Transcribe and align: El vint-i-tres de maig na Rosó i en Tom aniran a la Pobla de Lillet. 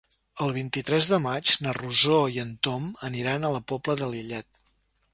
El 0.45 0.53
vint-i-tres 0.53 1.09
de 1.11 1.19
maig 1.25 1.51
na 1.67 1.75
Rosó 1.79 2.17
i 2.39 2.43
en 2.47 2.57
Tom 2.69 2.91
aniran 3.11 3.45
a 3.51 3.55
la 3.59 3.65
Pobla 3.75 4.01
de 4.03 4.13
Lillet. 4.17 4.53